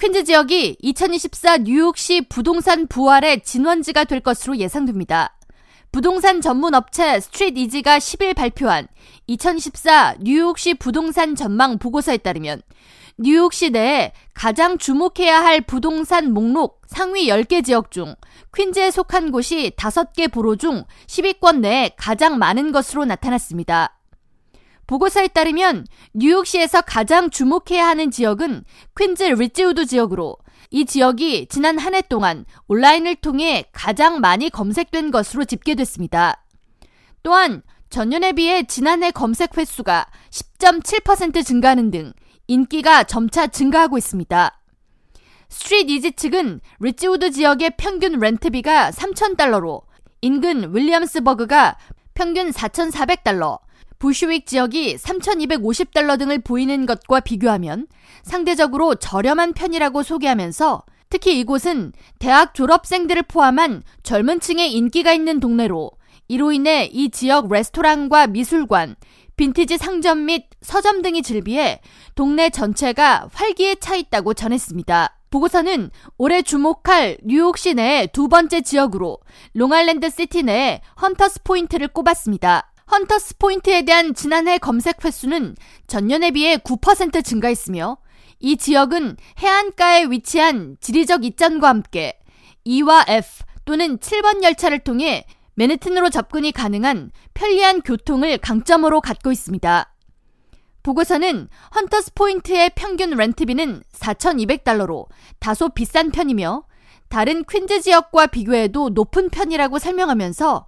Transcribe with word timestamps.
퀸즈 0.00 0.24
지역이 0.24 0.78
2024 0.80 1.58
뉴욕시 1.58 2.22
부동산 2.28 2.88
부활의 2.88 3.42
진원지가 3.42 4.04
될 4.04 4.20
것으로 4.20 4.56
예상됩니다. 4.56 5.36
부동산 5.92 6.40
전문 6.40 6.74
업체 6.74 7.20
StreetEasy가 7.20 7.98
10일 7.98 8.34
발표한 8.34 8.88
2014 9.28 10.16
뉴욕시 10.20 10.74
부동산 10.74 11.36
전망 11.36 11.78
보고서에 11.78 12.16
따르면 12.16 12.62
뉴욕시 13.18 13.70
내에 13.70 14.12
가장 14.34 14.78
주목해야 14.78 15.40
할 15.40 15.60
부동산 15.60 16.32
목록 16.32 16.82
상위 16.88 17.28
10개 17.28 17.64
지역 17.64 17.92
중 17.92 18.16
퀸즈에 18.56 18.90
속한 18.90 19.30
곳이 19.30 19.70
5개 19.76 20.32
borough 20.32 20.56
중 20.56 20.82
10위권 21.06 21.60
내에 21.60 21.90
가장 21.96 22.38
많은 22.38 22.72
것으로 22.72 23.04
나타났습니다. 23.04 23.96
보고서에 24.86 25.28
따르면 25.28 25.86
뉴욕시에서 26.12 26.82
가장 26.82 27.30
주목해야 27.30 27.86
하는 27.86 28.10
지역은 28.10 28.64
퀸즈 28.96 29.22
리지우드 29.22 29.86
지역으로 29.86 30.36
이 30.70 30.84
지역이 30.84 31.46
지난 31.48 31.78
한 31.78 31.94
해 31.94 32.02
동안 32.02 32.44
온라인을 32.68 33.16
통해 33.16 33.64
가장 33.72 34.20
많이 34.20 34.50
검색된 34.50 35.10
것으로 35.10 35.44
집계됐습니다. 35.44 36.44
또한 37.22 37.62
전년에 37.90 38.32
비해 38.32 38.64
지난해 38.64 39.10
검색 39.10 39.56
횟수가 39.56 40.06
10.7% 40.30 41.44
증가하는 41.44 41.90
등 41.90 42.12
인기가 42.48 43.04
점차 43.04 43.46
증가하고 43.46 43.96
있습니다. 43.96 44.60
StreetEasy 45.48 46.12
측은 46.12 46.60
리지우드 46.80 47.30
지역의 47.30 47.74
평균 47.76 48.18
렌트비가 48.18 48.90
3,000달러로 48.90 49.82
인근 50.20 50.74
윌리엄스버그가 50.74 51.78
평균 52.14 52.50
4,400달러, 52.50 53.60
부슈윅 54.04 54.44
지역이 54.44 54.96
3,250달러 54.96 56.18
등을 56.18 56.40
보이는 56.40 56.84
것과 56.84 57.20
비교하면 57.20 57.86
상대적으로 58.22 58.96
저렴한 58.96 59.54
편이라고 59.54 60.02
소개하면서 60.02 60.82
특히 61.08 61.40
이곳은 61.40 61.94
대학 62.18 62.52
졸업생들을 62.52 63.22
포함한 63.22 63.82
젊은 64.02 64.40
층의 64.40 64.74
인기가 64.74 65.14
있는 65.14 65.40
동네로 65.40 65.90
이로 66.28 66.52
인해 66.52 66.90
이 66.92 67.08
지역 67.08 67.48
레스토랑과 67.50 68.26
미술관, 68.26 68.96
빈티지 69.36 69.78
상점 69.78 70.26
및 70.26 70.48
서점 70.60 71.00
등이 71.00 71.22
즐비해 71.22 71.80
동네 72.14 72.50
전체가 72.50 73.30
활기에 73.32 73.76
차 73.76 73.96
있다고 73.96 74.34
전했습니다. 74.34 75.18
보고서는 75.30 75.90
올해 76.18 76.42
주목할 76.42 77.16
뉴욕 77.24 77.56
시내 77.56 78.08
두 78.12 78.28
번째 78.28 78.60
지역으로 78.60 79.20
롱아일랜드 79.54 80.10
시티 80.10 80.42
내 80.42 80.82
헌터스 81.00 81.42
포인트를 81.42 81.88
꼽았습니다. 81.88 82.73
헌터스 82.90 83.38
포인트에 83.38 83.82
대한 83.82 84.14
지난해 84.14 84.58
검색 84.58 85.04
횟수는 85.04 85.56
전년에 85.86 86.30
비해 86.32 86.56
9% 86.58 87.24
증가했으며 87.24 87.98
이 88.40 88.56
지역은 88.56 89.16
해안가에 89.38 90.06
위치한 90.06 90.76
지리적 90.80 91.24
이점과 91.24 91.68
함께 91.68 92.18
E와 92.64 93.04
F 93.08 93.44
또는 93.64 93.98
7번 93.98 94.42
열차를 94.42 94.80
통해 94.80 95.26
맨해튼으로 95.54 96.10
접근이 96.10 96.52
가능한 96.52 97.10
편리한 97.32 97.80
교통을 97.80 98.38
강점으로 98.38 99.00
갖고 99.00 99.32
있습니다. 99.32 99.90
보고서는 100.82 101.48
헌터스 101.74 102.12
포인트의 102.14 102.72
평균 102.74 103.10
렌트비는 103.10 103.82
4,200달러로 103.92 105.06
다소 105.38 105.70
비싼 105.70 106.10
편이며 106.10 106.64
다른 107.08 107.44
퀸즈 107.44 107.80
지역과 107.80 108.26
비교해도 108.26 108.90
높은 108.90 109.30
편이라고 109.30 109.78
설명하면서 109.78 110.66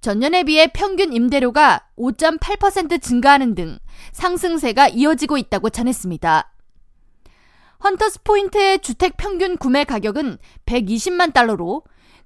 전년에 0.00 0.44
비해 0.44 0.68
평균 0.72 1.12
임대료가 1.12 1.86
5.8% 1.96 3.02
증가하는 3.02 3.54
등 3.54 3.78
상승세가 4.12 4.88
이어지고 4.88 5.38
있다고 5.38 5.70
전했습니다. 5.70 6.52
헌터스 7.84 8.22
포인트의 8.22 8.80
주택 8.80 9.16
평균 9.16 9.56
구매 9.56 9.84
가격은 9.84 10.38
120만 10.66 11.32
달러로 11.32 11.84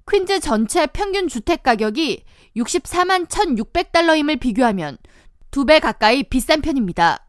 퀸즈 0.09 0.39
전체 0.39 0.85
평균 0.87 1.27
주택 1.27 1.63
가격이 1.63 2.23
64만 2.55 3.27
1,600달러임을 3.27 4.39
비교하면 4.39 4.97
두 5.51 5.65
배 5.65 5.79
가까이 5.79 6.23
비싼 6.23 6.61
편입니다. 6.61 7.25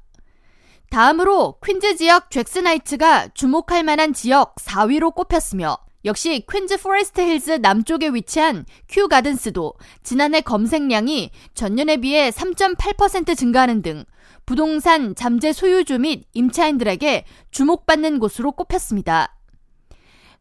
다음으로 0.90 1.58
퀸즈 1.64 1.96
지역 1.96 2.30
잭슨 2.30 2.66
하이츠가 2.66 3.28
주목할 3.34 3.82
만한 3.84 4.12
지역 4.14 4.54
4위로 4.56 5.14
꼽혔으며 5.14 5.76
역시 6.04 6.44
퀸즈 6.50 6.78
포레스트 6.82 7.22
힐즈 7.22 7.52
남쪽에 7.62 8.08
위치한 8.08 8.66
큐 8.88 9.08
가든스도 9.08 9.74
지난해 10.02 10.42
검색량이 10.42 11.30
전년에 11.54 11.96
비해 11.98 12.30
3.8% 12.30 13.36
증가하는 13.36 13.80
등 13.80 14.04
부동산 14.44 15.14
잠재 15.14 15.54
소유주 15.54 15.98
및 15.98 16.24
임차인들에게 16.34 17.24
주목받는 17.50 18.18
곳으로 18.18 18.52
꼽혔습니다. 18.52 19.34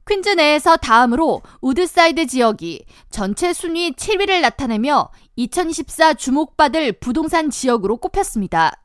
퀸즈 0.06 0.31
내에서 0.31 0.75
다음으로 0.75 1.41
우드사이드 1.62 2.28
지역이 2.28 2.85
전체 3.09 3.53
순위 3.53 3.94
7위를 3.94 4.41
나타내며 4.41 5.12
2024 5.38 6.16
주목받을 6.16 6.91
부동산 6.94 7.50
지역으로 7.50 7.97
꼽혔습니다. 7.97 8.81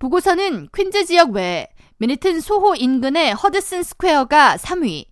보고서는 0.00 0.68
퀸즈 0.74 1.04
지역 1.04 1.30
외에 1.30 1.68
맨해튼 1.98 2.40
소호 2.40 2.74
인근의 2.74 3.34
허드슨 3.34 3.84
스퀘어가 3.84 4.56
3위, 4.56 5.06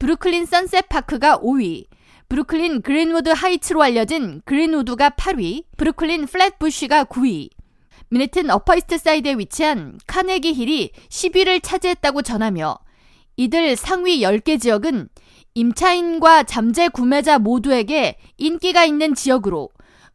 브루클린 0.00 0.46
선셋 0.46 0.88
파크가 0.88 1.40
5위, 1.40 1.84
브루클린 2.30 2.80
그린우드 2.80 3.28
하이츠로 3.28 3.82
알려진 3.82 4.40
그린우드가 4.46 5.10
8위, 5.10 5.64
브루클린 5.76 6.24
플랫부쉬가 6.24 7.04
9위, 7.04 7.50
맨해튼 8.08 8.48
어퍼이스트 8.48 8.96
사이드에 8.96 9.34
위치한 9.34 9.98
카네기 10.06 10.54
힐이 10.54 10.92
10위를 11.10 11.62
차지했다고 11.62 12.22
전하며 12.22 12.78
이들 13.36 13.76
상위 13.76 14.22
10개 14.22 14.58
지역은 14.58 15.10
임차인과 15.52 16.44
잠재 16.44 16.88
구매자 16.88 17.38
모두에게 17.38 18.16
인기가 18.38 18.86
있는 18.86 19.14
지역으로 19.14 19.68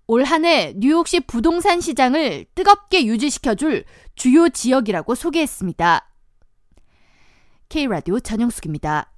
올 0.07 0.23
한해 0.23 0.73
뉴욕시 0.77 1.19
부동산 1.19 1.79
시장을 1.79 2.45
뜨겁게 2.55 3.05
유지시켜줄 3.05 3.85
주요 4.15 4.49
지역이라고 4.49 5.13
소개했습니다. 5.13 6.09
K라디오 7.69 8.19
전영숙입니다. 8.19 9.11